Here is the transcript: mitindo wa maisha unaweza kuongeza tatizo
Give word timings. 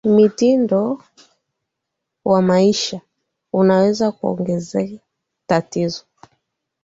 mitindo 0.05 0.97
wa 2.25 2.41
maisha 2.41 3.01
unaweza 3.53 4.11
kuongeza 4.11 4.87
tatizo 5.47 6.05